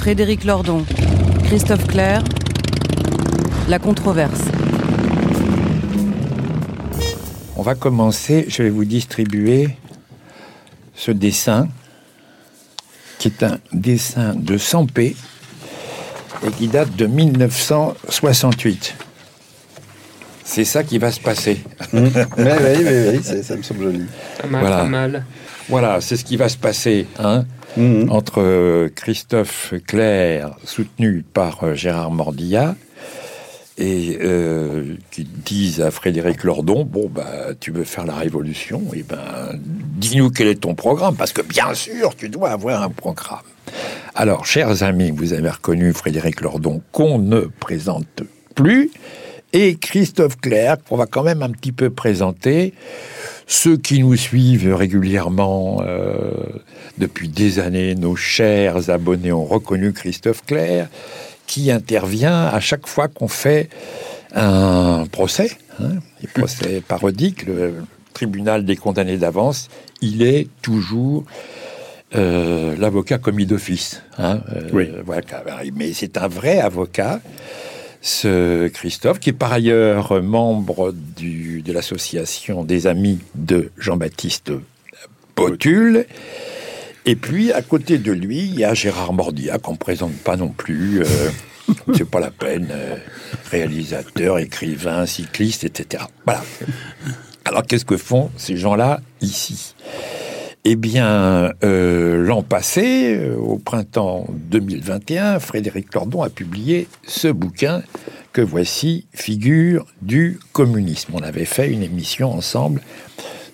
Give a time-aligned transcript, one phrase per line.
[0.00, 0.84] Frédéric Lordon,
[1.44, 2.22] Christophe Clair,
[3.68, 4.40] La controverse.
[7.56, 9.76] On va commencer, je vais vous distribuer
[10.94, 11.68] ce dessin,
[13.18, 15.14] qui est un dessin de Sampé
[16.46, 18.94] et qui date de 1968.
[20.44, 21.62] C'est ça qui va se passer.
[21.92, 22.08] oui,
[22.38, 22.42] oui,
[23.12, 24.06] oui, ça me semble joli.
[24.40, 24.76] Pas mal, Voilà.
[24.78, 25.24] pas mal.
[25.68, 27.44] Voilà, c'est ce qui va se passer hein,
[27.76, 28.10] Mhm.
[28.10, 32.74] entre euh, Christophe Clair, soutenu par euh, Gérard Mordillat,
[33.78, 39.02] et euh, qui disent à Frédéric Lordon Bon, bah, tu veux faire la révolution Et
[39.02, 39.58] ben,
[39.96, 43.38] dis-nous quel est ton programme, parce que bien sûr, tu dois avoir un programme.
[44.14, 48.22] Alors, chers amis, vous avez reconnu Frédéric Lordon qu'on ne présente
[48.54, 48.90] plus,
[49.52, 52.74] et Christophe Clair, qu'on va quand même un petit peu présenter.
[53.52, 56.30] Ceux qui nous suivent régulièrement euh,
[56.98, 60.88] depuis des années, nos chers abonnés ont reconnu Christophe Clair,
[61.48, 63.68] qui intervient à chaque fois qu'on fait
[64.36, 65.50] un procès,
[65.82, 67.74] hein, les procès parodiques, le
[68.14, 69.68] tribunal des condamnés d'avance,
[70.00, 71.24] il est toujours
[72.14, 74.00] euh, l'avocat commis d'office.
[74.18, 74.90] hein, euh, Oui.
[75.04, 75.22] voilà,
[75.74, 77.20] mais c'est un vrai avocat
[78.02, 84.52] ce Christophe, qui est par ailleurs membre de l'association des amis de Jean-Baptiste
[85.36, 86.06] Botul.
[87.06, 90.36] Et puis, à côté de lui, il y a Gérard Mordia, qu'on ne présente pas
[90.36, 91.02] non plus.
[91.02, 91.30] euh,
[91.94, 92.68] c'est pas la peine.
[92.70, 92.96] euh,
[93.50, 96.04] réalisateur, écrivain, cycliste, etc.
[96.24, 96.44] Voilà.
[97.44, 99.74] Alors, qu'est-ce que font ces gens-là ici?
[100.64, 107.82] Eh bien, euh, l'an passé, euh, au printemps 2021, Frédéric Lordon a publié ce bouquin
[108.32, 111.12] que voici, Figure du communisme.
[111.14, 112.82] On avait fait une émission ensemble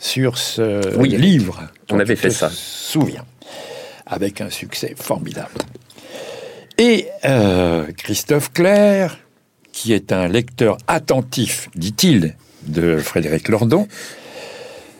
[0.00, 1.68] sur ce Oui, livre.
[1.90, 2.50] on avait fait ça.
[2.52, 3.24] souviens,
[4.04, 5.54] avec un succès formidable.
[6.78, 9.18] Et euh, Christophe Clair,
[9.72, 12.34] qui est un lecteur attentif, dit-il,
[12.66, 13.86] de Frédéric Lordon,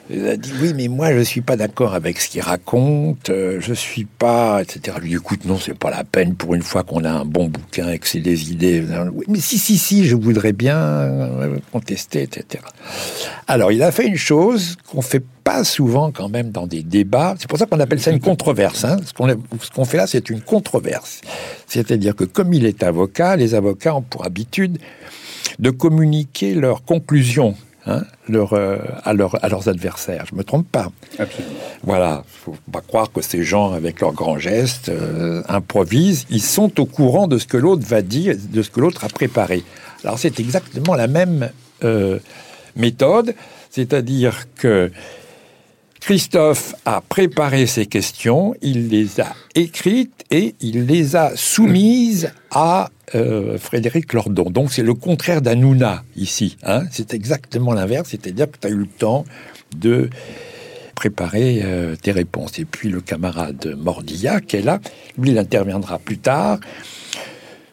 [0.09, 3.59] il a dit oui, mais moi je suis pas d'accord avec ce qu'il raconte, euh,
[3.61, 4.97] je suis pas, etc.
[5.01, 7.91] Lui écoute, non, c'est pas la peine pour une fois qu'on a un bon bouquin
[7.91, 8.85] et que c'est des idées.
[9.13, 12.63] Oui, mais si, si, si, je voudrais bien euh, contester, etc.
[13.49, 17.35] Alors, il a fait une chose qu'on fait pas souvent quand même dans des débats.
[17.39, 18.85] C'est pour ça qu'on appelle ça une controverse.
[18.85, 18.99] hein.
[19.05, 21.21] Ce qu'on fait là, c'est une controverse.
[21.67, 24.79] C'est-à-dire que comme il est avocat, les avocats ont pour habitude
[25.59, 27.55] de communiquer leurs conclusions
[27.87, 30.25] hein, leur, euh, à, leur- à leurs adversaires.
[30.31, 30.89] Je me trompe pas.
[31.19, 31.55] Absolument.
[31.83, 36.27] Voilà, faut pas croire que ces gens, avec leurs grands gestes, euh, improvisent.
[36.31, 39.09] Ils sont au courant de ce que l'autre va dire, de ce que l'autre a
[39.09, 39.63] préparé.
[40.05, 41.51] Alors c'est exactement la même
[41.85, 42.19] euh,
[42.77, 43.35] méthode,
[43.71, 44.91] c'est-à-dire que
[46.07, 52.91] Christophe a préparé ses questions, il les a écrites et il les a soumises à
[53.17, 54.49] euh, Frédéric Lordon.
[54.49, 56.59] Donc c'est le contraire d'Anouna ici.
[56.63, 59.25] Hein c'est exactement l'inverse, c'est-à-dire que tu as eu le temps
[59.77, 60.09] de
[60.95, 62.61] préparer euh, tes réponses.
[62.61, 64.79] Et puis le camarade Mordilla, qui est là,
[65.19, 66.61] lui, il interviendra plus tard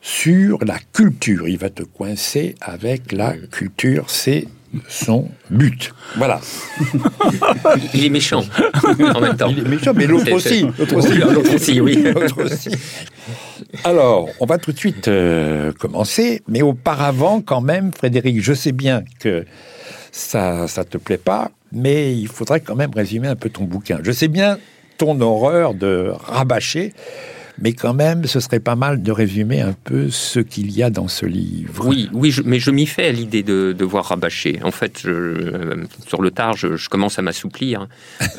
[0.02, 1.48] sur la culture.
[1.48, 4.10] Il va te coincer avec la culture.
[4.10, 4.48] C'est
[4.88, 5.94] son but.
[6.16, 6.42] Voilà.
[7.94, 8.44] Il est méchant
[9.14, 9.50] en même temps.
[9.50, 10.66] Il est méchant, mais l'autre aussi.
[10.78, 11.12] L'autre aussi.
[11.12, 12.14] Oui, l'autre aussi, oui.
[12.44, 12.70] Aussi.
[13.84, 18.72] Alors, on va tout de suite euh, commencer, mais auparavant, quand même, Frédéric, je sais
[18.72, 19.46] bien que
[20.12, 24.00] ça, ça te plaît pas, mais il faudrait quand même résumer un peu ton bouquin.
[24.04, 24.58] Je sais bien
[24.98, 26.94] ton horreur de rabâcher,
[27.62, 30.90] mais quand même, ce serait pas mal de résumer un peu ce qu'il y a
[30.90, 31.86] dans ce livre.
[31.88, 34.60] Oui, oui, je- mais je m'y fais à l'idée de devoir rabâcher.
[34.64, 37.88] En fait, je- euh, sur le tard, je, je commence à m'assouplir.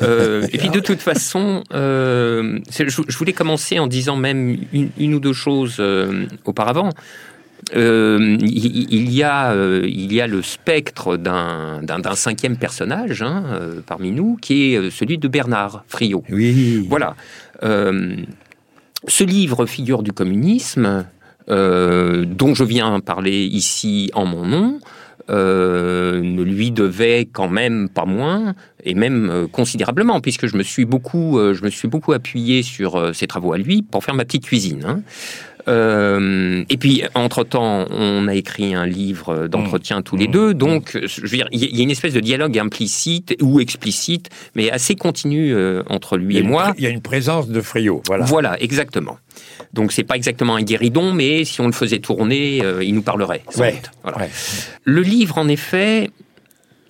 [0.02, 5.14] Euh, et puis, de toute façon, euh, je, voulais commencer en disant même une, une
[5.14, 6.90] ou deux choses euh, auparavant.
[7.74, 12.58] Euh, il, il y a, euh, il y a le spectre d'un d'un- d'un cinquième
[12.58, 16.24] personnage hein, euh, parmi nous, qui est celui de Bernard Friot.
[16.28, 16.86] Oui.
[16.90, 17.16] Voilà.
[19.06, 21.06] Ce livre, Figure du communisme,
[21.50, 24.78] euh, dont je viens parler ici en mon nom,
[25.30, 30.62] euh, ne lui devait quand même pas moins, et même euh, considérablement, puisque je me
[30.62, 34.24] suis beaucoup, je me suis beaucoup appuyé sur ses travaux à lui pour faire ma
[34.24, 34.84] petite cuisine.
[34.86, 35.02] hein.
[35.68, 40.54] Euh, et puis, entre-temps, on a écrit un livre d'entretien tous les deux.
[40.54, 44.70] Donc, je veux dire, il y a- une espèce de dialogue implicite ou explicite, mais
[44.70, 46.74] assez continu euh, entre lui et une moi.
[46.78, 48.02] il y a une présence de Friot.
[48.06, 48.24] Voilà.
[48.24, 49.18] Voilà, exactement.
[49.72, 53.02] Donc c'est pas exactement un guéridon, mais si on le faisait tourner, euh, il nous
[53.02, 53.42] parlerait.
[53.50, 53.90] sans Ouais, doute.
[54.02, 54.18] Voilà.
[54.18, 54.30] ouais.
[54.84, 56.10] Le livre, en effet,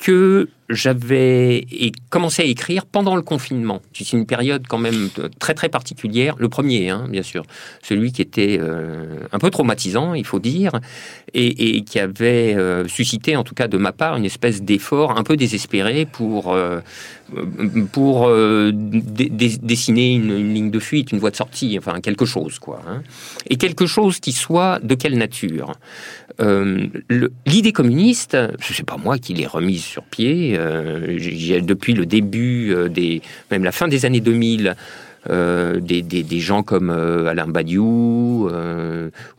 [0.03, 1.67] que j'avais
[2.09, 3.83] commencé à écrire pendant le confinement.
[3.93, 6.37] C'est une période quand même très très particulière.
[6.39, 7.45] Le premier, hein, bien sûr,
[7.83, 10.73] celui qui était euh, un peu traumatisant, il faut dire,
[11.35, 15.23] et, qui avait euh, suscité, en tout cas de ma part, une espèce d'effort un
[15.23, 16.81] peu désespéré pour euh,
[17.93, 23.03] pour dessiner une, ligne de fuite, une voie de sortie, enfin quelque chose quoi, hein.
[23.49, 25.73] et quelque chose qui soit de quelle nature?
[26.39, 30.54] L'idée communiste, ce n'est pas moi qui l'ai remise sur pied.
[30.57, 32.89] Euh, depuis le début, euh,
[33.51, 34.75] même la fin des années 2000,
[35.31, 38.51] euh, des, gens comme Alain Badiou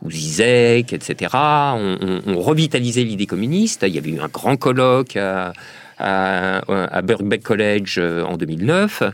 [0.02, 3.84] ou Zizek, etc., ont, revitalisé l'idée communiste.
[3.86, 5.52] Il y avait eu un grand colloque à,
[5.98, 9.04] à, Birkbeck College en 2009.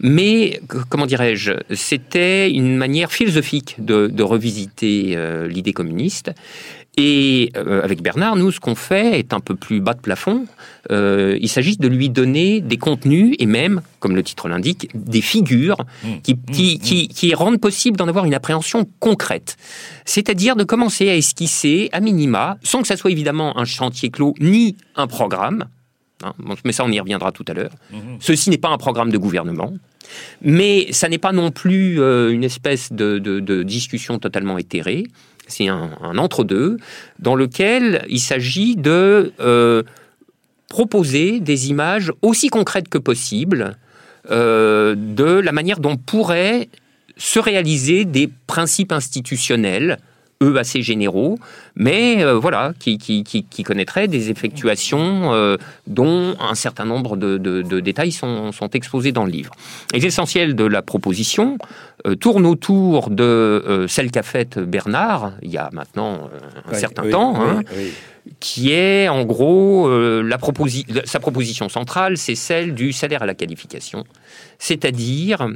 [0.00, 5.16] Mais, comment dirais-je, c'était une manière philosophique de revisiter
[5.48, 6.30] l'idée communiste.
[7.00, 10.46] Et euh, avec Bernard, nous, ce qu'on fait est un peu plus bas de plafond.
[10.90, 15.20] Euh, il s'agit de lui donner des contenus et même, comme le titre l'indique, des
[15.20, 16.08] figures mmh.
[16.24, 16.50] qui, mmh.
[16.52, 19.56] qui, qui, qui, rendent possible d'en avoir une appréhension concrète.
[20.06, 24.34] C'est-à-dire de commencer à esquisser à minima, sans que ça soit évidemment un chantier clos
[24.40, 25.66] ni un programme.
[26.24, 26.32] Hein,
[26.64, 27.74] mais ça, on y reviendra tout à l'heure.
[27.92, 27.96] Mmh.
[28.18, 29.72] Ceci n'est pas un programme de gouvernement.
[30.42, 35.04] Mais ça n'est pas non plus euh, une espèce de, de, de discussion totalement éthérée
[35.48, 36.76] c'est un, entre-deux,
[37.18, 39.82] dans lequel il s'agit de euh,
[40.68, 43.76] proposer des images aussi concrètes que possible
[44.30, 46.68] euh, de la manière dont pourraient
[47.16, 49.98] se réaliser des principes institutionnels
[50.42, 51.38] eux assez généraux,
[51.74, 55.56] mais euh, voilà, qui, qui, qui, connaîtraient des effectuations euh,
[55.86, 59.52] dont un certain nombre de, de, détails sont, sont, exposés dans le livre.
[59.92, 61.58] Et l'essentiel de la proposition
[62.06, 66.30] euh, tourne autour de celle qu'a faite Bernard il y a maintenant
[66.70, 67.40] un certain temps.
[67.40, 67.62] Hein,
[68.40, 69.88] qui est en gros
[70.22, 70.38] la
[71.04, 74.04] sa proposition centrale, c'est celle du salaire à la qualification
[74.58, 75.48] c'est-à-dire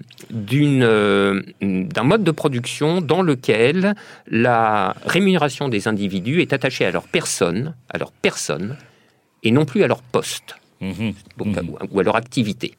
[0.52, 3.94] euh, d'un mode de production dans lequel
[4.28, 8.76] la rémunération des individus est attachée à leur personne, à leur personne,
[9.42, 11.14] et non plus à leur poste, mhm.
[11.44, 11.76] Mhm.
[11.90, 12.74] ou à leur activité.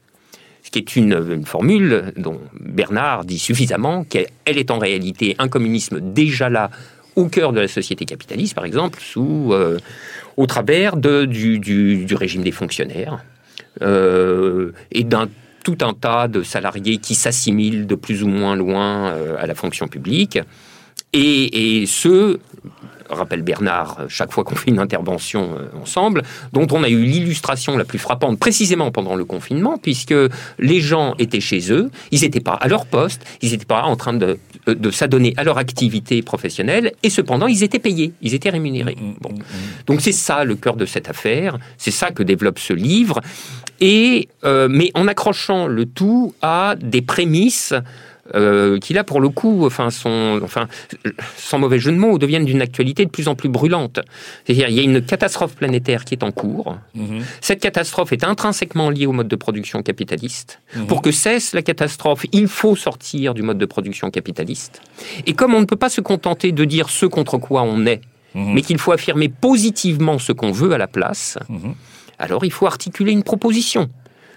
[0.64, 6.00] Ce qui est une, formule dont Bernard dit suffisamment qu'elle est en réalité un communisme
[6.00, 6.72] déjà là
[7.16, 9.78] au cœur de la société capitaliste, par exemple, euh,
[10.38, 13.24] au travers du, régime des fonctionnaires
[13.82, 15.30] euh, et d'un
[15.64, 19.56] tout un tas de salariés qui s'assimilent de plus ou moins loin euh, à la
[19.56, 20.40] fonction publique.
[21.14, 22.40] Et, et ceux,
[23.14, 27.78] rappelle Bernard, chaque fois qu'on fait une intervention euh, ensemble, dont on a eu l'illustration
[27.78, 30.16] la plus frappante précisément pendant le confinement, puisque
[30.60, 33.96] les gens étaient chez eux, ils n'étaient pas à leur poste, ils n'étaient pas en
[33.96, 34.38] train de,
[34.68, 38.98] de, s'adonner à leur activité professionnelle, et cependant ils étaient payés, ils étaient rémunérés.
[39.00, 39.30] Mmh, mmh, bon.
[39.30, 39.44] Mmh.
[39.88, 43.22] Donc c'est ça le cœur de cette affaire, c'est ça que développe ce livre,
[43.80, 47.74] et, euh, mais en accrochant le tout à des prémices
[48.36, 50.68] euh, qui là pour le coup, enfin, sont, enfin,
[51.38, 54.00] sans mauvais jeu de mots, deviennent d'une actualité de plus en plus brûlante.
[54.44, 56.78] C'est-à-dire, il y a une catastrophe planétaire qui est en cours.
[56.96, 57.22] Mhm.
[57.42, 60.60] Cette catastrophe est intrinsèquement liée au mode de production capitaliste.
[60.76, 60.88] Mhm.
[60.88, 64.82] Pour que cesse la catastrophe, il faut sortir du mode de production capitaliste.
[65.26, 68.02] Et comme on ne peut pas se contenter de dire ce contre quoi on est,
[68.34, 68.54] mhm.
[68.54, 71.38] mais qu'il faut affirmer positivement ce qu'on veut à la place,
[72.20, 73.90] alors il faut articuler une proposition.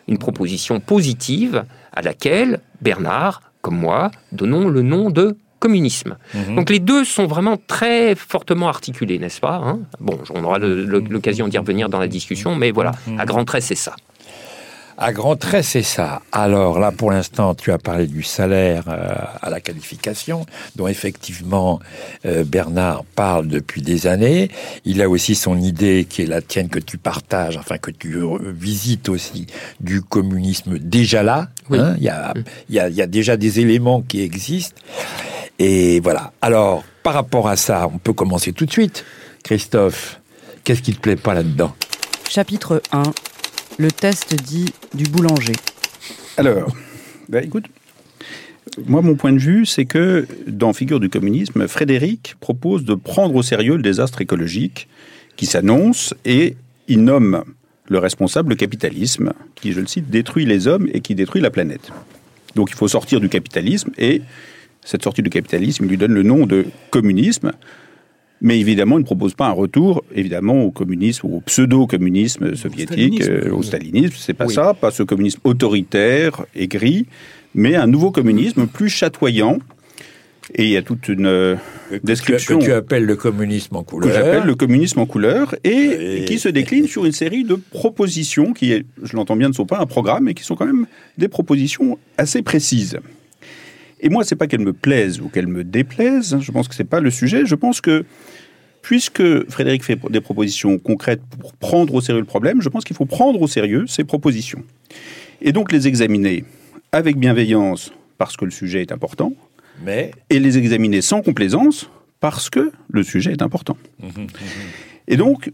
[0.08, 6.16] Une proposition positive à laquelle Bernard, comme moi, donnons le nom de communisme.
[6.34, 6.54] Mhm.
[6.54, 9.80] Donc les deux sont vraiment très fortement articulés, n'est-ce pas hein?
[9.98, 13.74] Bon, on aura l'occasion d'y revenir dans la discussion, mais voilà, à grands traits, c'est
[13.74, 13.96] ça.
[14.98, 16.22] À grands traits, c'est ça.
[16.32, 21.80] Alors là, pour l'instant, tu as parlé du salaire euh, à la qualification, dont effectivement
[22.24, 24.50] euh, Bernard parle depuis des années.
[24.86, 28.18] Il a aussi son idée qui est la tienne que tu partages, enfin que tu
[28.40, 29.46] visites aussi,
[29.80, 31.48] du communisme déjà là.
[31.70, 31.94] Hein.
[31.98, 32.32] il, y a,
[32.70, 34.80] il, y a, il y a déjà des éléments qui existent.
[35.58, 36.32] Et voilà.
[36.40, 39.04] Alors, par rapport à ça, on peut commencer tout de suite.
[39.42, 40.20] Christophe,
[40.64, 41.74] qu'est-ce qui te plaît pas là-dedans?
[42.28, 43.02] Chapitre 1
[43.78, 45.52] le test dit du boulanger
[46.36, 46.74] Alors,
[47.28, 47.66] bah, écoute,
[48.86, 53.34] moi, mon point de vue, c'est que dans Figure du communisme, Frédéric propose de prendre
[53.34, 54.88] au sérieux le désastre écologique
[55.36, 56.56] qui s'annonce et
[56.88, 57.44] il nomme
[57.88, 61.50] le responsable le capitalisme, qui, je le cite, détruit les hommes et qui détruit la
[61.50, 61.90] planète.
[62.54, 64.22] Donc il faut sortir du capitalisme et
[64.84, 67.52] cette sortie du capitalisme, lui donne le nom de communisme.
[68.46, 73.20] Mais évidemment, il ne propose pas un retour, évidemment, au communisme ou au pseudo-communisme soviétique,
[73.22, 74.14] euh, au stalinisme.
[74.16, 77.06] C'est pas ça, pas ce communisme autoritaire et gris,
[77.56, 79.58] mais un nouveau communisme plus chatoyant,
[80.54, 81.56] Et il y a toute une euh,
[81.90, 84.14] Que description que tu appelles le communisme en que couleur.
[84.14, 88.52] j'appelle le communisme en couleur et, Et- qui se décline sur une série de propositions
[88.52, 90.86] qui, je l'entends bien, ne sont pas un programme, mais qui sont quand même
[91.18, 92.98] des propositions assez précises.
[94.06, 96.38] Et moi, c'est pas qu'elles me plaisent ou qu'elles me déplaisent.
[96.40, 97.44] Je pense que c'est pas le sujet.
[97.44, 98.04] Je pense que
[98.80, 102.94] puisque Frédéric fait des propositions concrètes pour prendre au sérieux le problème, je pense qu'il
[102.94, 104.62] faut prendre au sérieux ces propositions
[105.42, 106.44] et donc les examiner
[106.92, 109.32] avec bienveillance parce que le sujet est important
[109.84, 113.76] Mais et les examiner sans complaisance parce que le sujet est important.
[114.00, 114.28] Mhm,
[115.08, 115.50] Et donc,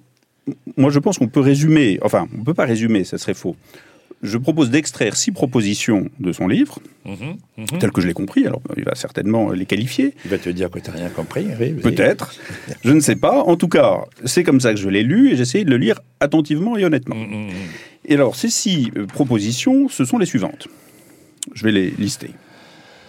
[0.77, 3.57] moi je pense qu'on peut résumer, enfin, on ne peut pas résumer, ça serait faux.
[4.23, 7.79] Je propose d'extraire six propositions de son livre, mhm, mhm.
[7.81, 10.71] telles que je l'ai compris, alors il va certainement les qualifier, il va te dire
[10.71, 11.47] que tu n'as rien compris.
[11.59, 12.33] oui, peut-être,
[12.85, 13.43] je ne sais pas.
[13.43, 15.77] En tout cas, c'est comme ça que je l'ai lu et j'ai essayé de le
[15.77, 17.17] lire attentivement et honnêtement.
[17.17, 17.51] Mhm.
[18.05, 20.69] Et alors, ces six euh, propositions, ce sont les suivantes.
[21.55, 22.31] Je vais les lister.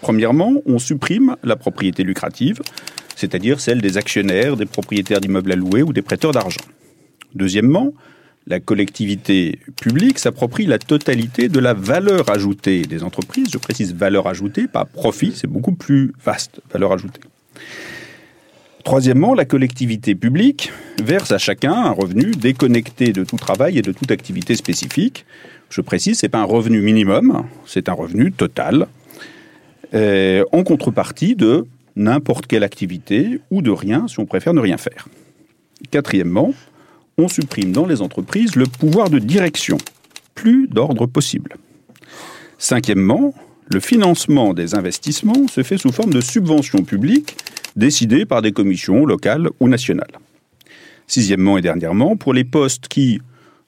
[0.01, 2.62] Premièrement, on supprime la propriété lucrative,
[3.15, 6.62] c'est-à-dire celle des actionnaires, des propriétaires d'immeubles à louer ou des prêteurs d'argent.
[7.36, 7.93] Deuxièmement,
[8.47, 13.47] la collectivité publique s'approprie la totalité de la valeur ajoutée des entreprises.
[13.51, 17.21] Je précise valeur ajoutée, pas profit, c'est beaucoup plus vaste, valeur ajoutée.
[18.83, 20.71] Troisièmement, la collectivité publique
[21.01, 25.25] verse à chacun un revenu déconnecté de tout travail et de toute activité spécifique.
[25.69, 28.88] Je précise, c'est pas un revenu minimum, c'est un revenu total,
[29.93, 34.77] euh, en contrepartie de n'importe quelle activité ou de rien si on préfère ne rien
[34.77, 35.07] faire.
[35.89, 36.53] Quatrièmement,
[37.17, 39.77] on supprime dans les entreprises le pouvoir de direction,
[40.36, 41.55] plus d'ordre possible.
[42.58, 43.34] Cinquièmement,
[43.72, 47.38] le financement des investissements se fait sous forme de subventions publiques
[47.75, 50.20] décidées par des commissions locales ou nationales.
[51.08, 53.20] Sixièmement et dernièrement, pour les postes qui,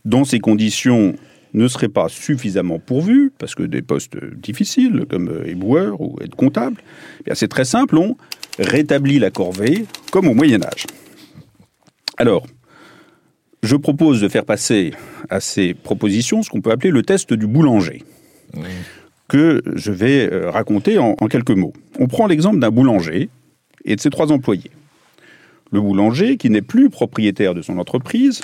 [0.05, 1.15] dans ces conditions,
[1.53, 6.77] ne seraient pas suffisamment pourvus, parce que des postes difficiles, comme éboueur ou être comptable,
[7.27, 8.17] eh c'est très simple, on
[8.59, 10.85] rétablit la corvée, comme au Moyen Âge.
[12.17, 12.45] Alors,
[13.65, 14.91] je propose de faire passer
[15.29, 18.03] à ces propositions ce qu'on peut appeler le test du boulanger,
[19.27, 21.73] que je vais euh, raconter en, en quelques mots.
[21.99, 23.29] On prend l'exemple d'un boulanger
[23.83, 24.71] et de ses trois employés.
[25.71, 28.41] Le boulanger, qui n'est plus propriétaire de son entreprise,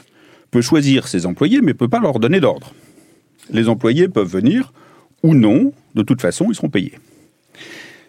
[0.50, 2.74] peut choisir ses employés, mais ne peut pas leur donner d'ordre.
[3.52, 4.74] Les employés peuvent venir
[5.24, 6.94] ou non, de toute façon, ils seront payés.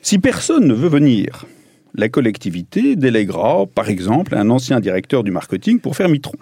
[0.00, 1.46] Si personne ne veut venir,
[1.94, 6.38] la collectivité délèguera, par exemple, un ancien directeur du marketing pour faire mitron.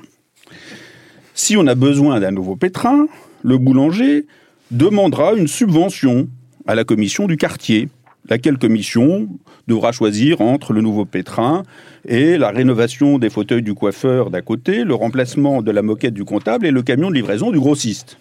[1.35, 3.07] Si on a besoin d'un nouveau pétrin,
[3.43, 4.27] le boulanger
[4.71, 6.29] demandera une subvention
[6.67, 7.89] à la commission du quartier,
[8.29, 9.29] laquelle commission
[9.67, 11.63] devra choisir entre le nouveau pétrin
[12.07, 16.25] et la rénovation des fauteuils du coiffeur d'à côté, le remplacement de la moquette du
[16.25, 18.19] comptable et le camion de livraison du grossiste.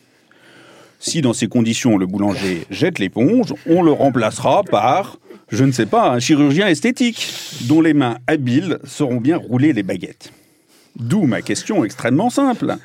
[1.00, 5.18] Si dans ces conditions le boulanger jette l'éponge, on le remplacera par,
[5.50, 7.28] je ne sais pas, un chirurgien esthétique
[7.68, 10.32] dont les mains habiles sauront bien rouler les baguettes.
[11.00, 12.76] D'où ma question extrêmement simple.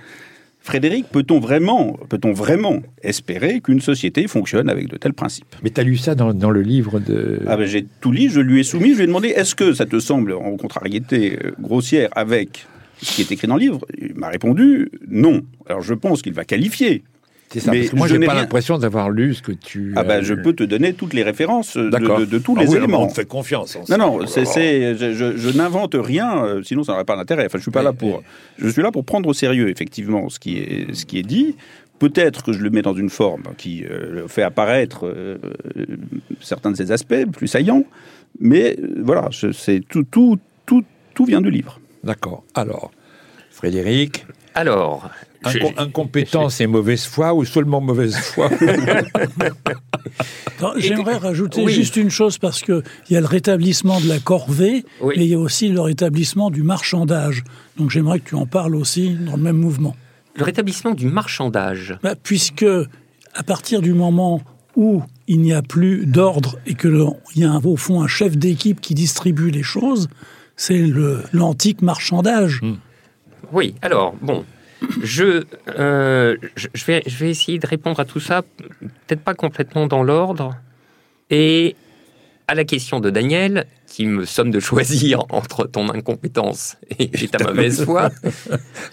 [0.60, 5.54] Frédéric, peut-on vraiment, peut-on vraiment espérer qu'une société fonctionne avec de tels principes?
[5.62, 7.40] Mais tu as lu ça dans, dans le livre de.
[7.46, 9.74] ah ben, J'ai tout lu, je lui ai soumis, je lui ai demandé est-ce que
[9.74, 12.66] ça te semble en contrariété euh, grossière avec
[13.02, 13.80] ce qui est écrit dans le livre?
[14.00, 15.42] Il m'a répondu non.
[15.68, 17.02] Alors je pense qu'il va qualifier.
[17.50, 19.52] C'est ça, mais parce que moi, je n'ai pas rien- l'impression d'avoir lu ce que
[19.52, 19.92] tu.
[19.94, 22.18] Ah as ben, je peux te donner toutes les références de, D'accord.
[22.18, 23.04] de- de tous Ah les oui, éléments.
[23.04, 23.78] On te fait confiance.
[23.88, 27.46] Non, non, c'est, c'est- je, je- je n'invente rien, euh, sinon ça n'aurait pas d'intérêt.
[27.46, 28.22] Enfin, je suis pas là pour,
[28.58, 31.54] je suis là pour prendre au sérieux effectivement ce qui est, ce qui est dit.
[32.00, 35.38] Peut-être que je le mets dans une forme qui euh, fait apparaître euh,
[35.76, 35.84] euh,
[36.40, 37.84] certains de ses aspects plus saillants,
[38.40, 40.82] mais euh, voilà, je- c'est tout, tout, tout,
[41.14, 41.78] tout vient du livre.
[42.02, 42.42] D'accord.
[42.56, 42.90] Alors,
[43.50, 45.08] Frédéric, Alors,
[45.76, 48.50] incompétence et mauvaise foi ou seulement mauvaise foi
[50.76, 51.72] J'aimerais rajouter oui.
[51.72, 55.14] juste une chose parce que il y a le rétablissement de la corvée, Oui.
[55.16, 57.44] mais il y a aussi le rétablissement du marchandage.
[57.76, 59.96] Donc j'aimerais que tu en parles aussi dans le même mouvement.
[60.36, 61.96] le rétablissement du marchandage.
[62.02, 62.64] Bah, puisque
[63.34, 64.42] à partir du moment
[64.76, 68.02] où il n'y a plus d'ordre et que le- il y a un- au fond
[68.02, 70.08] un chef d'équipe qui distribue les choses,
[70.56, 70.82] c'est
[71.32, 72.60] l'antique marchandage.
[73.52, 74.44] Oui, alors, bon,
[75.02, 75.44] je,
[75.78, 80.02] euh, je, vais, je vais essayer de répondre à tout ça, peut-être pas complètement dans
[80.02, 80.56] l'ordre.
[81.30, 81.76] Et
[82.46, 87.28] à la question de Daniel, qui me somme de choisir entre ton incompétence et, et
[87.28, 88.10] ta mauvaise foi.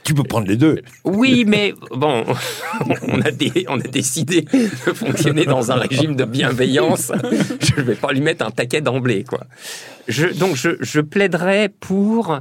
[0.03, 0.81] Tu peux prendre les deux.
[1.03, 2.24] Oui, mais bon,
[3.07, 7.12] on a, dé- on a décidé de fonctionner dans un régime de bienveillance.
[7.60, 9.41] Je ne vais pas lui mettre un taquet d'emblée, quoi.
[10.07, 12.39] Je, donc, je, je plaiderais pour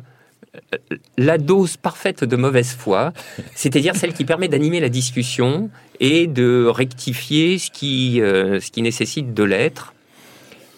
[1.16, 3.12] la dose parfaite de mauvaise foi,
[3.54, 8.82] c'est-à-dire celle qui permet d'animer la discussion et de rectifier ce qui, euh, ce qui
[8.82, 9.94] nécessite de l'être.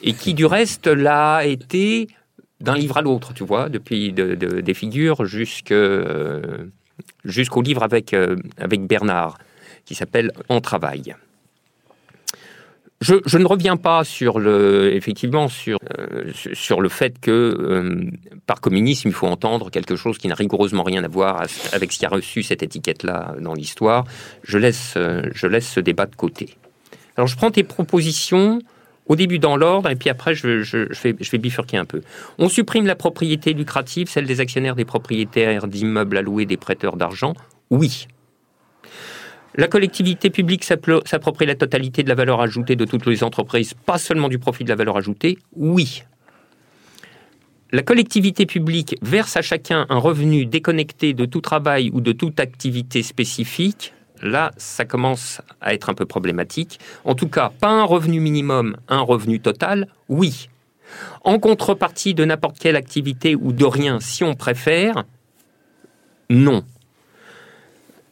[0.05, 2.09] et qui du reste l'a été
[2.61, 6.43] d'un livre à l'autre, tu vois, depuis des figures jusqu'au
[7.63, 8.17] livre avec,
[8.59, 9.39] avec Bernard,
[9.85, 11.15] qui s'appelle En travail.
[13.03, 16.31] Je, ne reviens pas sur le, effectivement, sur, euh,
[16.79, 18.05] le fait que euh,
[18.47, 21.43] par communisme, il faut entendre quelque chose qui n'a rigoureusement rien à voir
[21.73, 24.05] avec ce qui a reçu cette étiquette-là dans l'histoire.
[24.45, 26.55] Je laisse, euh, je laisse ce débat de côté.
[27.17, 28.61] Alors, je prends tes propositions
[29.07, 30.47] au début dans l'ordre, et puis après, je
[31.03, 32.03] vais bifurquer un peu.
[32.39, 37.35] On supprime la propriété lucrative, celle des actionnaires, des propriétaires d'immeubles alloués, des prêteurs d'argent?
[37.71, 38.07] Oui.
[39.55, 43.99] La collectivité publique s'approprie la totalité de la valeur ajoutée de toutes les entreprises, pas
[43.99, 46.05] seulement du profit de la valeur ajoutée Oui.
[47.71, 52.41] La collectivité publique verse à chacun un revenu déconnecté de tout travail ou de toute
[52.41, 53.93] activité spécifique.
[54.23, 56.79] Là, ça commence à être un peu problématique.
[57.05, 60.49] En tout cas, pas un revenu minimum, un revenu total, oui.
[61.25, 65.05] En contrepartie de n'importe quelle activité ou de rien, si on préfère,
[66.31, 66.65] non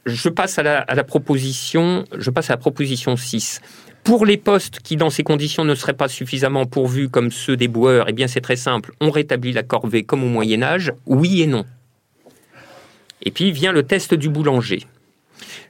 [0.07, 3.61] je passe à la, proposition, je passe à la proposition 6.
[4.03, 7.69] Pour les postes qui, dans ces conditions, ne seraient pas suffisamment pourvus comme ceux des
[7.69, 8.93] boueurs, eh bien, c'est très simple.
[9.01, 11.65] On rétablit la corvée comme au Moyen Âge, oui et non.
[13.23, 14.87] Et puis vient le test du boulanger.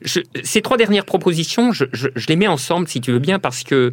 [0.04, 1.87] ces trois dernières propositions, je,
[2.28, 3.92] les mets ensemble, si tu veux bien, parce que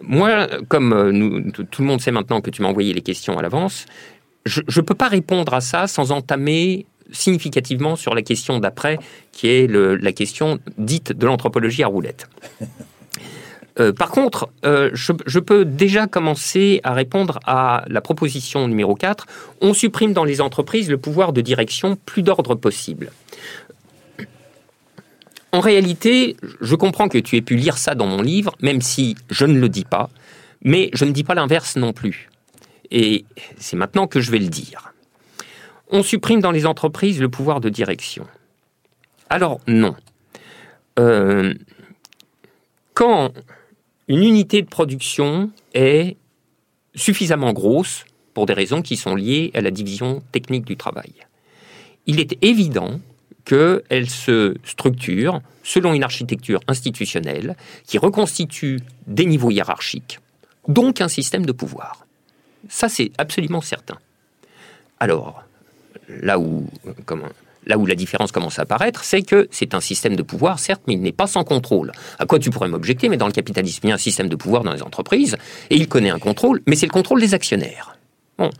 [0.00, 3.42] moi, comme euh, tout le monde sait maintenant que tu m'as envoyé les questions à
[3.42, 3.84] l'avance,
[4.46, 8.98] je ne peux pas répondre à ça sans entamer significativement sur la question d'après,
[9.32, 12.28] qui est la question dite de l'anthropologie à roulette.
[13.80, 19.26] Euh, par contre, euh, je, peux déjà commencer à répondre à la proposition numéro 4.
[19.60, 23.12] On supprime dans les entreprises le pouvoir de direction plus d'ordre possible.
[25.52, 29.16] En réalité, je comprends que tu aies pu lire ça dans mon livre, même si
[29.30, 30.10] je ne le dis pas,
[30.62, 32.30] mais je ne dis pas l'inverse non plus.
[32.90, 33.24] Et
[33.58, 34.92] c'est maintenant que je vais le dire.
[35.90, 38.26] On supprime dans les entreprises le pouvoir de direction.
[39.30, 39.96] Alors non.
[40.98, 41.54] Euh,
[42.94, 43.32] quand
[44.08, 46.16] une unité de production est
[46.94, 48.04] suffisamment grosse
[48.34, 51.12] pour des raisons qui sont liées à la division technique du travail,
[52.06, 53.00] il est évident
[53.44, 60.18] qu'elle se structure selon une architecture institutionnelle qui reconstitue des niveaux hiérarchiques,
[60.66, 62.06] donc un système de pouvoir.
[62.68, 63.98] Ça, c'est absolument certain.
[65.00, 65.44] Alors,
[66.22, 66.66] là où,
[67.66, 70.82] là où la différence commence à apparaître, c'est que c'est un système de pouvoir, certes,
[70.86, 71.92] mais il n'est pas sans contrôle.
[72.18, 74.36] À quoi tu pourrais m'objecter, mais dans le capitalisme, il y a un système de
[74.36, 75.36] pouvoir dans les entreprises,
[75.70, 77.97] et il connaît un contrôle, mais c'est le contrôle des actionnaires.
[78.38, 78.50] Bon.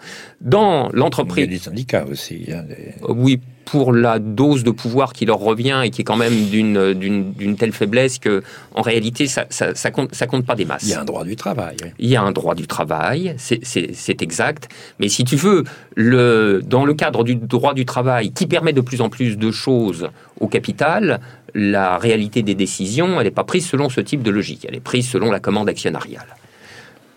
[0.41, 1.47] Dans l'entreprise.
[1.47, 2.47] Il y a des syndicats aussi.
[2.53, 2.65] Hein,
[3.09, 6.95] Oui, pour la dose de pouvoir qui leur revient et qui est quand même d'une,
[6.95, 8.43] d'une, telle faiblesse que,
[8.75, 10.85] en réalité, ça, ça, compte, ça compte pas des masses.
[10.85, 11.77] Il y a un droit du travail.
[11.99, 14.69] Il y a un droit du travail, c'est, exact.
[14.99, 15.65] Mais si tu veux,
[15.95, 19.51] le, dans le cadre du droit du travail qui permet de plus en plus de
[19.51, 20.09] choses
[20.41, 21.21] au capital,
[21.55, 24.67] la réalité des décisions, elle n'est pas prise selon ce type de logique.
[24.69, 26.37] Elle est prise selon la commande actionnariale.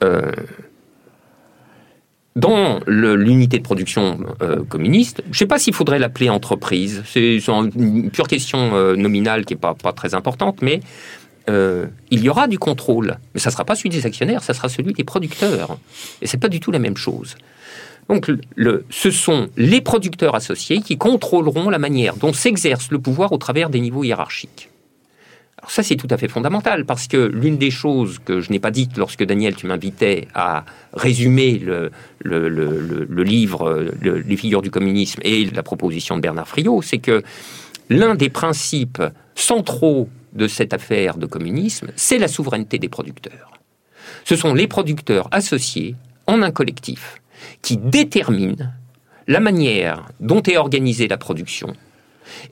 [0.03, 0.31] Euh,
[2.35, 7.37] dans l'unité de production euh, communiste, je ne sais pas s'il faudrait l'appeler entreprise, c'est
[7.47, 10.79] une pure question euh, nominale qui n'est pas, très importante, mais
[11.49, 13.17] euh, il y aura du contrôle.
[13.33, 15.77] Mais ça ne sera pas celui des actionnaires, ça sera celui des producteurs.
[16.21, 17.35] Et ce n'est pas du tout la même chose.
[18.07, 18.29] Donc
[18.89, 23.69] ce sont les producteurs associés qui contrôleront la manière dont s'exerce le pouvoir au travers
[23.69, 24.70] des niveaux hiérarchiques.
[25.67, 28.71] Ça, c'est tout à fait fondamental, parce que l'une des choses que je n'ai pas
[28.71, 31.91] dites lorsque, Daniel, tu m'invitais à résumer le,
[33.23, 37.23] livre Les figures du communisme et la proposition de Bernard Friot, c'est que
[37.89, 39.03] l'un des principes
[39.35, 43.51] centraux de cette affaire de communisme, c'est la souveraineté des producteurs.
[44.23, 45.95] Ce sont les producteurs associés
[46.27, 47.21] en un collectif
[47.61, 48.71] qui déterminent
[49.27, 51.73] la manière dont est organisée la production,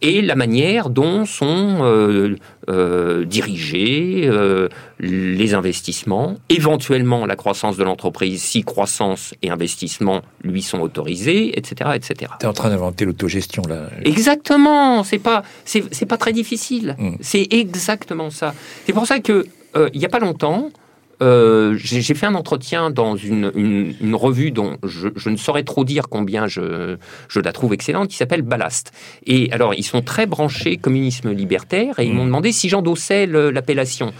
[0.01, 2.35] et la manière dont sont euh,
[2.69, 10.61] euh, dirigés euh, les investissements, éventuellement la croissance de l'entreprise, si croissance et investissement lui
[10.61, 11.91] sont autorisés, etc.
[11.95, 12.31] etc.
[12.39, 13.89] Tu es en train d'inventer l'autogestion là.
[14.03, 16.95] Exactement, c'est pas, c'est, pas très difficile.
[16.97, 17.15] Hmm.
[17.21, 18.53] C'est exactement ça.
[18.85, 19.47] C'est pour ça que
[19.93, 20.71] il n'y a pas longtemps,
[21.21, 25.83] euh, j'ai fait un entretien dans une, une, revue dont je, je, ne saurais trop
[25.83, 28.91] dire combien je, je la trouve excellente, qui s'appelle Ballast.
[29.25, 32.27] Et alors, ils sont très branchés communisme libertaire et ils m'ont mmh.
[32.27, 34.13] demandé si j'endossais l'appellation.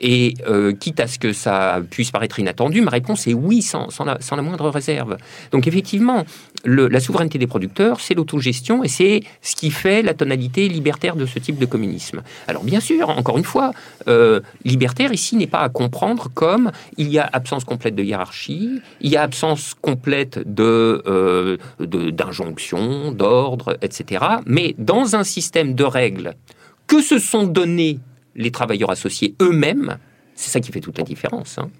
[0.00, 3.90] Et euh, quitte à ce que ça puisse paraître inattendu, ma réponse est oui, sans,
[3.90, 5.16] sans, la, moindre réserve.
[5.52, 6.24] Donc effectivement,
[6.64, 11.26] la souveraineté des producteurs, c'est l'autogestion et c'est ce qui fait la tonalité libertaire de
[11.26, 12.22] ce type de communisme.
[12.48, 13.72] Alors bien sûr, encore une fois,
[14.08, 18.80] euh, libertaire ici n'est pas à comprendre comme il y a absence complète de hiérarchie,
[19.00, 24.24] il y a absence complète de euh, d'injonction, d'ordre, etc.
[24.46, 26.34] Mais dans un système de règles
[26.86, 27.98] que se sont donnés
[28.36, 29.98] les travailleurs associés eux-mêmes,
[30.34, 31.58] c'est ça qui fait toute la différence.
[31.58, 31.70] Hein.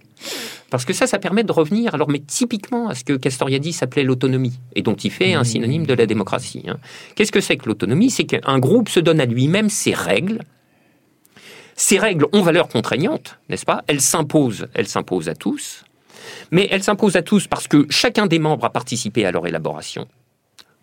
[0.71, 4.05] Parce que ça, ça permet de revenir, alors, mais typiquement à ce que Castoriadis appelait
[4.05, 5.45] l'autonomie, et dont il fait un mmh.
[5.45, 6.65] synonyme de la démocratie.
[6.69, 6.79] Hein.
[7.15, 8.11] Qu'est-ce que c'est que l'autonomie?
[8.11, 10.41] C'est qu'un groupe se donne à lui-même ses règles.
[11.77, 13.83] Ces règles ont valeur contraignante, n'est-ce pas?
[13.89, 15.85] Elles s'imposent, elles s'imposent à tous,
[16.53, 20.07] mais elles s'imposent à tous parce que chacun des membres a participé à leur élaboration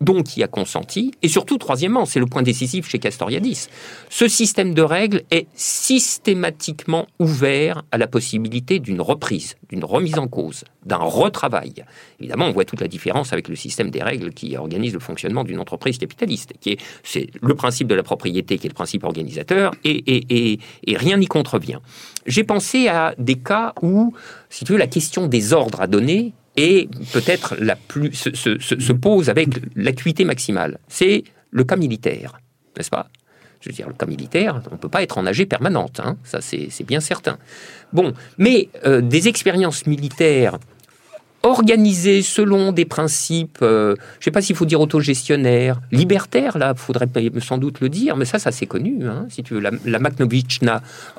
[0.02, 1.12] donc y a consenti.
[1.22, 3.68] Et surtout, troisièmement, c'est le point décisif chez Castoriadis,
[4.10, 10.28] ce système de règles est systématiquement ouvert à la possibilité d'une reprise, d'une remise en
[10.28, 11.84] cause, d'un retravail.
[12.20, 15.44] Évidemment, on voit toute la différence avec le système des règles qui organise le fonctionnement
[15.44, 19.04] d'une entreprise capitaliste, qui est c'est le principe de la propriété qui est le principe
[19.04, 21.78] organisateur, et, et, et rien n'y contrevient.
[22.26, 24.14] J'ai pensé à des cas où,
[24.50, 28.58] si tu veux, la question des ordres à donner et peut-être la plus se, se,
[28.58, 30.78] se pose avec l'acuité maximale.
[30.88, 32.40] C'est le cas militaire,
[32.76, 33.08] n'est-ce pas?
[33.60, 36.16] Je veux dire, le cas militaire, on ne peut pas être en âge permanente, hein,
[36.24, 37.38] ça c'est bien certain.
[37.92, 40.58] Bon, mais euh, des expériences militaires
[41.42, 46.74] organisé selon des principes, euh, je ne sais pas s'il faut dire autogestionnaire, libertaire, là,
[46.74, 47.08] faudrait
[47.40, 49.06] sans doute le dire, mais ça, ça c'est connu.
[49.06, 49.98] Hein, si tu veux, la, la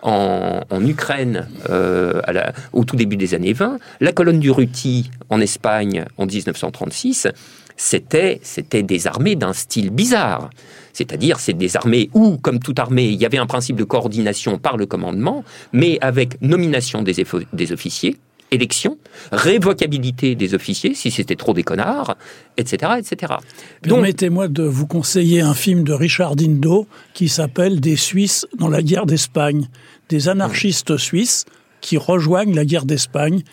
[0.01, 4.51] en, en, Ukraine euh, à la, au tout début des années 20, la colonne du
[4.51, 7.27] Ruti en Espagne en 1936,
[7.75, 10.49] c'était c'était des armées d'un style bizarre.
[10.93, 14.59] C'est-à-dire, c'est des armées où, comme toute armée, il y avait un principe de coordination
[14.59, 18.17] par le commandement, mais avec nomination des, des officiers,
[18.53, 18.97] élection,
[19.31, 22.15] révocabilité des officiers si c'était trop des connards,
[22.57, 22.93] etc.
[22.99, 23.33] etc.
[23.81, 28.81] Permettez-moi de vous conseiller un film de Richard Dindo qui s'appelle Des Suisses dans la
[28.81, 29.67] guerre d'Espagne.
[30.09, 31.45] Des anarchistes suisses
[31.81, 33.43] qui rejoignent la guerre d'Espagne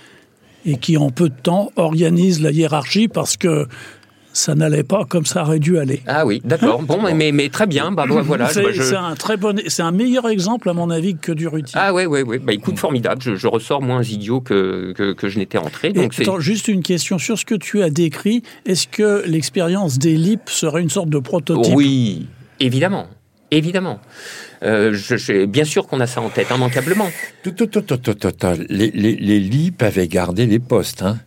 [0.66, 3.66] et qui en peu de temps organisent la hiérarchie parce que
[4.32, 6.02] ça n'allait pas comme ça aurait dû aller.
[6.06, 6.82] Ah oui, d'accord.
[6.82, 7.92] bon, mais, mais, très bien.
[7.92, 8.48] Bah, voilà.
[8.48, 11.72] C'est un très bon, c'est un meilleur exemple à mon avis que du Ruti.
[11.76, 12.38] Ah oui, oui, oui.
[12.38, 13.20] Bah, écoute, formidable.
[13.22, 15.92] Je, ressors moins idiot que, que, je n'étais entré.
[15.92, 18.42] Donc attends, juste une question sur ce que tu as décrit.
[18.66, 21.74] Est-ce que l'expérience des LIP serait une sorte de prototype?
[21.74, 22.26] Oui,
[22.60, 23.06] évidemment,
[23.50, 24.00] évidemment.
[24.62, 27.08] Euh, je, bien sûr qu'on a ça en tête, immanquablement.
[27.44, 31.18] Les, les, les LIP avaient gardé les postes, hein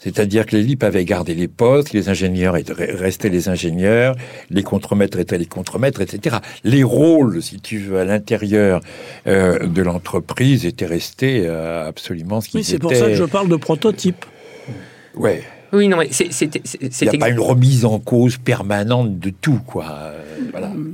[0.00, 4.16] c'est-à-dire que les LIP avaient gardé les postes, les ingénieurs restaient les ingénieurs,
[4.48, 6.38] les contremaîtres étaient les contremaîtres, etc.
[6.64, 8.80] Les rôles, si tu veux, à l'intérieur
[9.26, 12.68] euh, de l'entreprise étaient restés euh, absolument ce qu'ils étaient.
[12.68, 14.24] Oui, c'est pour ça que je parle de prototype.
[15.14, 15.42] Ouais.
[15.72, 16.30] Oui, non, c'est.
[16.40, 20.12] Il n'y a pas une remise en cause permanente de tout, quoi.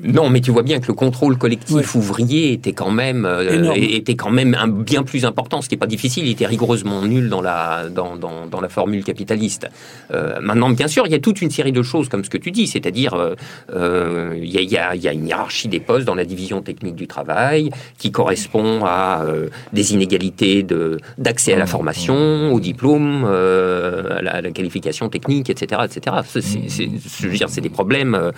[0.05, 4.17] Non, mais tu vois bien que le contrôle collectif ouvrier était quand même euh, était
[4.17, 6.27] quand même un, bien plus important, ce qui n'est pas difficile.
[6.27, 9.69] Il était rigoureusement nul dans la dans, dans, dans la formule capitaliste.
[10.13, 12.39] Euh, maintenant, bien sûr, il y a toute une série de choses comme ce que
[12.39, 15.69] tu dis, c'est-à-dire euh, il, y a, il, y a, il y, a, une hiérarchie
[15.69, 19.25] des postes dans la division technique du travail qui correspond à
[19.73, 26.17] des inégalités de d'accès à la formation, au diplôme, à la, qualification technique, etc., etc.
[26.25, 28.33] C'est, je veux dire, c'est des problèmes.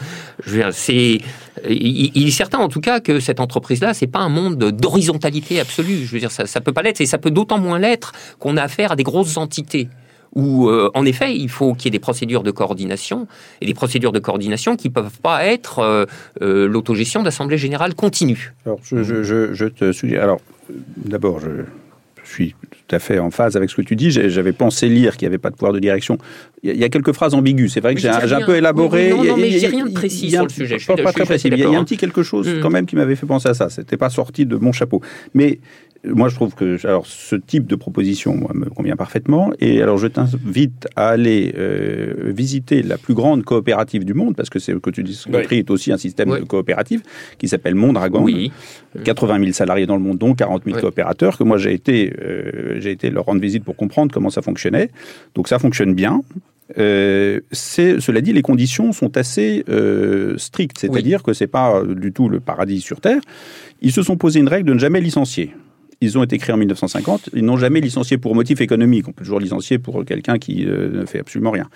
[0.45, 1.08] Je veux dire, c'est
[1.69, 6.05] il, est certain en tout cas que cette entreprise-là, c'est pas un monde d'horizontalité absolue.
[6.05, 8.57] Je veux dire, ça, ça peut pas l'être, et ça peut d'autant moins l'être qu'on
[8.57, 9.89] a affaire à des grosses entités
[10.35, 13.27] où, euh, en effet, il faut qu'il y ait des procédures de coordination,
[13.61, 16.05] et des procédures de coordination qui ne peuvent pas être euh,
[16.43, 18.55] euh, l'autogestion d'assemblée générale continue.
[18.67, 20.21] Alors, je, je, te souviens.
[20.21, 20.41] Alors,
[20.97, 21.49] d'abord, je,
[22.29, 24.11] je suis tout à fait en phase avec ce que tu dis.
[24.11, 26.19] J'avais pensé lire qu'il n'y avait pas de pouvoir de direction.
[26.63, 27.73] Il y a quelques phrases ambiguës.
[27.73, 29.11] C'est vrai que j'ai un peu élaboré.
[29.11, 30.77] non, non, mais j'ai rien de précis sur le sujet.
[31.03, 31.49] Pas, très précis.
[31.49, 32.61] Il y a un petit quelque chose mm.
[32.61, 33.71] quand même qui m'avait fait penser à ça.
[33.71, 35.01] C'était pas sorti de mon chapeau.
[35.35, 35.61] Mais
[36.05, 39.51] moi, je trouve que alors ce type de proposition moi, me convient parfaitement.
[39.59, 44.49] Et alors, je t'invite à aller euh, visiter la plus grande coopérative du monde, parce
[44.49, 47.03] que c'est que tu dis que est aussi un système de coopérative
[47.39, 48.23] qui s'appelle Mondragon.
[48.23, 48.53] Oui.
[49.05, 51.37] 80 000 salariés dans le monde, dont 40 000 coopérateurs.
[51.37, 54.91] Que moi, j'ai été, euh, j'ai été leur rendre visite pour comprendre comment ça fonctionnait.
[55.35, 56.23] Donc, ça fonctionne bien.
[56.79, 62.29] Euh, cela dit, les conditions sont assez euh, strictes, c'est-à-dire que c'est pas du tout
[62.29, 63.21] le paradis sur terre.
[63.81, 65.55] Ils se sont posé une règle de ne jamais licencier.
[66.01, 67.31] Ils ont été créés en 1950.
[67.35, 69.09] Ils n'ont jamais licencié pour motif économique.
[69.09, 71.69] On peut toujours licencier pour quelqu'un qui euh, ne fait absolument rien.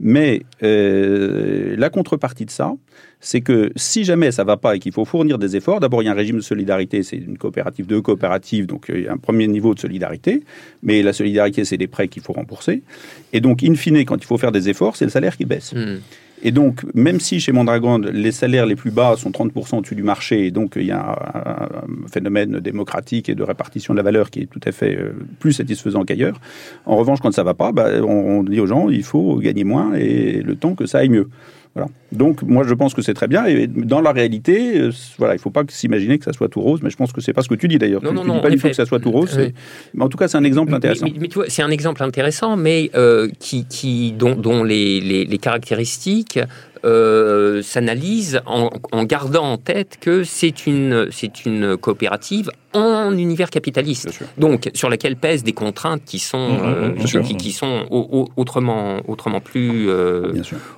[0.00, 2.72] Mais euh, la contrepartie de ça,
[3.20, 6.06] c'est que si jamais ça va pas et qu'il faut fournir des efforts, d'abord il
[6.06, 9.08] y a un régime de solidarité, c'est une coopérative, deux coopératives, donc euh, il y
[9.08, 10.42] a un premier niveau de solidarité.
[10.82, 12.82] Mais la solidarité, c'est des prêts qu'il faut rembourser.
[13.32, 15.72] Et donc, in fine, quand il faut faire des efforts, c'est le salaire qui baisse.
[15.72, 15.98] Hmm.
[16.42, 20.02] Et donc, même si chez Mondragon, les salaires les plus bas sont 30% au-dessus du
[20.02, 21.00] marché, et donc il y a
[21.34, 25.12] un, phénomène démocratique et de répartition de la valeur qui est tout à fait euh,
[25.40, 26.40] plus satisfaisant qu'ailleurs.
[26.86, 29.64] En revanche, quand ça va pas, bah, on, on dit aux gens, il faut gagner
[29.64, 31.28] moins et le temps que ça aille mieux.
[31.74, 31.88] Voilà.
[32.10, 33.44] Donc, moi, je pense que c'est très bien.
[33.46, 36.60] Et dans la réalité, euh, voilà, il ne faut pas s'imaginer que ça soit tout
[36.60, 38.02] rose, mais je pense que c'est pas ce que tu dis d'ailleurs.
[38.02, 39.30] Non, Tu non, ne non, dis pas du tout que ça soit tout rose.
[39.32, 39.52] C'est-
[39.94, 41.04] Mais en tout cas, c'est un exemple intéressant.
[41.06, 44.64] Mais, mais- mais tu vois, c'est un exemple intéressant, mais euh, qui, qui, dont, dont
[44.64, 46.38] les, les- les caractéristiques
[46.84, 53.48] euh, s'analysent en, en gardant en tête que c'est une, c'est une coopérative en univers
[53.48, 57.22] capitaliste, donc sur laquelle pèsent des contraintes qui sont, Mhm, euh, bien qui, sûr.
[57.22, 60.32] qui- qui sont au- au- autrement, autrement plus euh,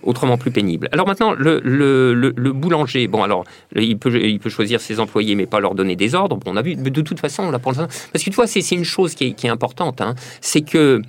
[0.04, 0.88] autrement plus pénible.
[0.92, 3.42] Alors maintenant, le, le, le, le boulanger, bon alors,
[3.74, 6.36] il peut, il peut choisir ses employés, mais pas leur donner des ordres.
[6.36, 8.60] Bon, on a vu, de toute façon, là, pour l'instant, parce que tu vois, c'est
[8.60, 11.02] c'est une chose qui est, qui est importante, hein, c'est que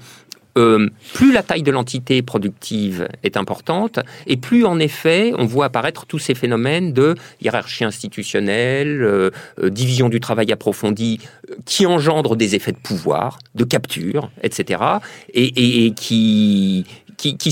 [0.57, 5.65] euh, plus la taille de l'entité productive est importante, et plus en effet on voit
[5.65, 9.29] apparaître tous ces phénomènes de hiérarchie institutionnelle, euh,
[9.61, 11.19] euh, division du travail approfondie,
[11.65, 14.81] qui engendrent des effets de pouvoir, de capture, etc.,
[15.33, 16.85] et, qui,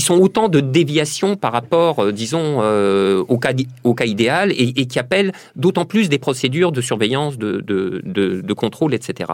[0.00, 6.08] sont autant de déviations par rapport, disons, au, cas, idéal, et, qui appellent d'autant plus
[6.08, 9.32] des procédures de surveillance, de contrôle, etc.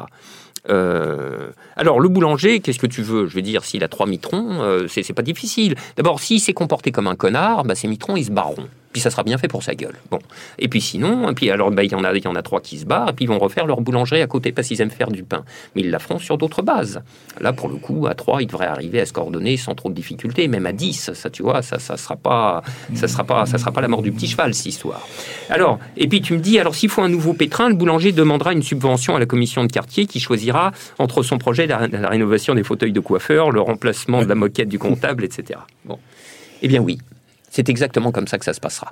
[0.68, 3.26] Euh, alors, le boulanger, qu'est-ce que tu veux?
[3.26, 5.74] Je veux dire, s'il a trois mitrons, euh, c'est pas difficile.
[5.96, 8.68] D'abord, s'il s'est comporté comme un connard, bah, ces mitrons, ils se barreront.
[8.96, 9.96] Puis ça sera bien fait pour sa gueule.
[10.11, 10.20] Bon.
[10.59, 12.78] Et puis sinon, puis alors, bah, il y en a, y en a trois qui
[12.78, 15.11] se barrent, et puis ils vont refaire leur boulangerie à côté parce qu'ils aiment faire
[15.11, 15.44] du pain.
[15.74, 17.02] Mais ils la sur d'autres bases.
[17.38, 19.94] Là, pour le coup, à trois, ils devraient arriver à se coordonner sans trop de
[19.94, 20.48] difficultés.
[20.48, 22.62] Même à 10, ça, tu vois, ça, ça sera pas,
[22.94, 25.06] ça sera pas, ça sera pas la mort du petit cheval, cette histoire.
[25.50, 28.54] Alors, et puis tu me dis, alors s'il faut un nouveau pétrin, le boulanger demandera
[28.54, 32.54] une subvention à la commission de quartier qui choisira entre son projet la, la rénovation
[32.54, 35.61] des fauteuils de coiffeur, le remplacement de la moquette du comptable, etc.
[35.85, 35.98] Bon.
[36.62, 36.98] Eh bien oui,
[37.57, 38.90] c'est exactement comme ça que ça se passera.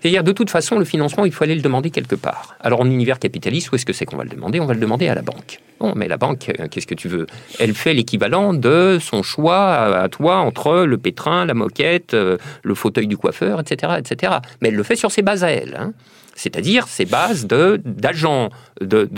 [0.00, 2.54] C'est-à-dire, de toute façon, le financement, il faut aller le demander quelque part.
[2.60, 4.60] Alors, en univers capitaliste, où est-ce que c'est qu'on va le demander?
[4.60, 5.60] On va le demander à la banque.
[5.80, 7.26] Bon, mais la banque, euh, qu'est-ce que tu veux?
[7.58, 12.74] Elle fait l'équivalent de son choix à, toi entre le pétrin, la moquette, euh, le
[12.74, 14.34] fauteuil du coiffeur, etc., etc.
[14.60, 15.74] Mais elle le fait sur ses bases à elle.
[15.78, 15.92] hein.
[16.34, 18.50] C'est-à-dire ses bases d'agents
[18.82, 19.08] de,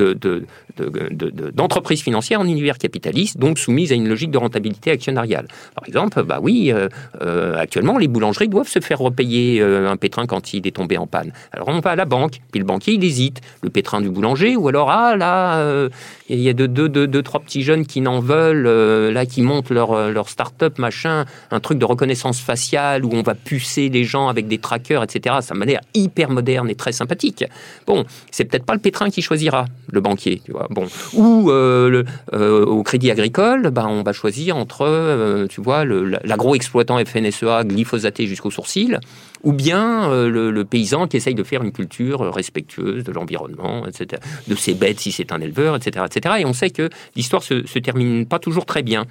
[0.83, 4.91] de- de- de- d'entreprises financières en univers capitaliste, donc soumises à une logique de rentabilité
[4.91, 5.49] actionnariale.
[5.75, 6.89] Par exemple, bah oui, euh,
[7.23, 10.97] euh, actuellement, les boulangeries doivent se faire repayer euh, un pétrin quand il est tombé
[10.99, 11.33] en panne.
[11.53, 14.57] Alors on va à la banque, puis le banquier il hésite, le pétrin du boulanger,
[14.57, 15.89] ou alors ah là,
[16.29, 18.69] il y a deux, deux, deux, trois petits jeunes qui n'en veulent,
[19.13, 23.35] là qui montent leur, leur start-up machin, un truc de reconnaissance faciale où on va
[23.35, 25.37] pucer les gens avec des trackers, etc.
[25.41, 27.45] Ça m'a l'air hyper moderne et très sympathique.
[27.87, 30.68] Bon, c'est peut-être pas le pétrin qui choisira, le banquier, tu vois.
[30.71, 32.05] Bon, ou euh,
[32.35, 38.27] euh, au Crédit Agricole, ben, on va choisir entre, euh, tu vois, l'agro-exploitant FNSEA glyphosaté
[38.27, 39.01] jusqu'au sourcil,
[39.45, 44.55] ou bien le, paysan qui essaye de faire une culture respectueuse de l'environnement, etc., de
[44.55, 46.35] ses bêtes si c'est un éleveur, etc., etc.
[46.41, 49.07] Et on sait que l'histoire se, se termine pas toujours très bien.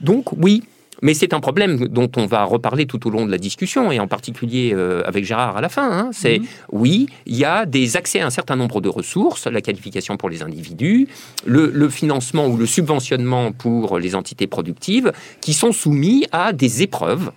[0.00, 0.64] Donc oui.
[1.00, 4.00] Mais c'est un problème dont on va reparler tout au long de la discussion, et
[4.00, 5.88] en particulier euh, avec Gérard à la fin.
[5.90, 6.10] hein.
[6.12, 6.40] c'est
[6.72, 10.28] oui, il y a des accès à un certain nombre de ressources, la qualification pour
[10.28, 11.06] les individus,
[11.46, 16.82] le, le financement ou le subventionnement pour les entités productives, qui sont soumis à des
[16.82, 17.30] épreuves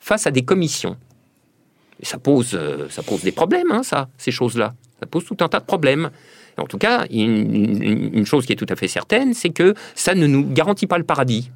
[0.00, 0.96] face à des commissions.
[2.00, 4.74] Et ça pose, euh, ça pose des problèmes, hein, ça, ces choses-là.
[5.00, 6.10] Ça pose tout un tas de problèmes.
[6.56, 9.74] En tout cas, une, une- une chose qui est tout à fait certaine, c'est que
[9.94, 11.50] ça ne nous garantit pas le paradis.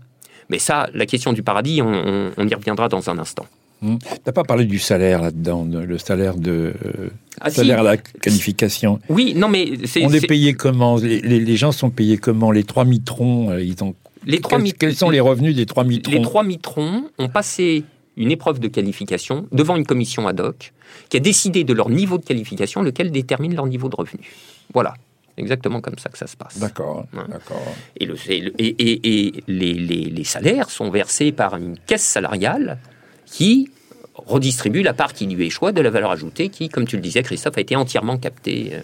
[0.50, 3.46] Mais ça, la question du paradis, on, on- on y reviendra dans un instant.
[3.82, 3.96] Hmm.
[4.24, 7.08] T'as pas parlé du salaire là-dedans, de- le salaire de euh,
[7.40, 7.70] Ah, si.
[7.72, 9.00] à la qualification.
[9.08, 10.96] Oui, non, mais c'est On est payé comment?
[10.96, 12.50] Les, les- les gens sont payés comment?
[12.50, 13.94] Les trois mitrons, euh, ils ont
[14.26, 16.12] les trois quels, quels sont les revenus des trois mitrons?
[16.12, 17.84] Les trois mitrons ont passé
[18.18, 20.72] une épreuve de qualification devant une commission ad hoc
[21.08, 24.20] qui a décidé de leur niveau de qualification, lequel détermine leur niveau de revenu.
[24.74, 24.92] Voilà,
[25.36, 26.58] exactement comme ça que ça se passe.
[26.58, 27.62] D'accord, d'accord.
[27.96, 31.76] Et, le- et le- et- et- et les, les- les salaires sont versés par une
[31.78, 32.78] caisse salariale
[33.26, 33.70] qui
[34.14, 37.22] redistribue la part qui lui échoit de la valeur ajoutée qui, comme tu le disais,
[37.22, 38.80] Christophe, a été entièrement captée euh,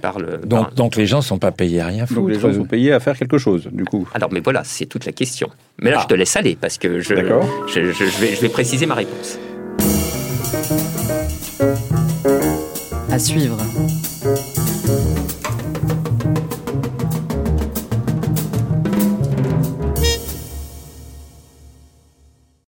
[0.00, 0.38] par le...
[0.38, 2.52] par- Donc, donc les gens sont pas payés à rien Donc les foutre.
[2.52, 4.08] gens sont payés à faire quelque chose, du coup.
[4.14, 5.48] Alors, mais voilà, c'est toute la question.
[5.80, 6.02] Mais là, Ah.
[6.04, 7.44] je te laisse aller parce que je, D'accord.
[7.68, 9.38] je, je- je vais, je vais préciser ma réponse.
[13.10, 13.58] À suivre.